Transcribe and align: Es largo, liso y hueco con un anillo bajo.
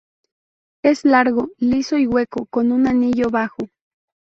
Es 0.83 1.05
largo, 1.05 1.49
liso 1.59 1.95
y 1.99 2.07
hueco 2.07 2.47
con 2.47 2.71
un 2.71 2.87
anillo 2.87 3.29
bajo. 3.29 3.69